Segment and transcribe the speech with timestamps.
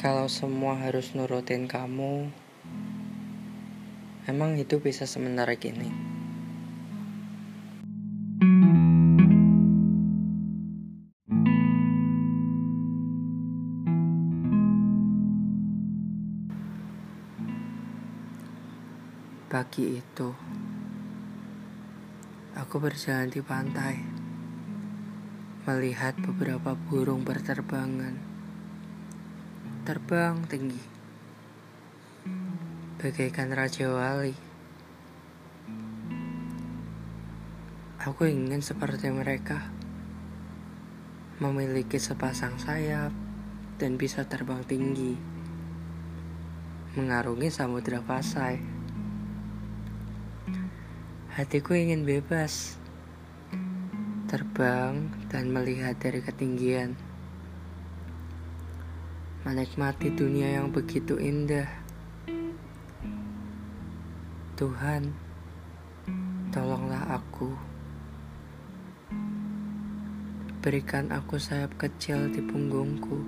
[0.00, 2.32] Kalau semua harus nurutin kamu,
[4.24, 5.92] emang hidup bisa sementara gini.
[19.52, 20.28] Pagi itu,
[22.56, 24.00] aku berjalan di pantai,
[25.68, 28.29] melihat beberapa burung berterbangan,
[29.90, 30.78] terbang tinggi,
[33.02, 34.38] bagaikan raja wali.
[37.98, 39.66] Aku ingin seperti mereka,
[41.42, 43.10] memiliki sepasang sayap
[43.82, 45.18] dan bisa terbang tinggi,
[46.94, 48.62] mengarungi samudera pasai.
[51.34, 52.78] Hatiku ingin bebas,
[54.30, 56.94] terbang dan melihat dari ketinggian,
[59.40, 61.64] menikmati dunia yang begitu indah.
[64.52, 65.16] Tuhan,
[66.52, 67.48] tolonglah aku.
[70.60, 73.24] Berikan aku sayap kecil di punggungku,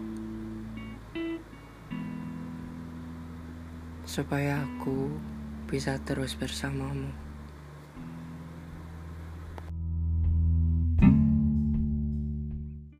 [4.04, 5.08] supaya aku
[5.64, 7.31] bisa terus bersamamu.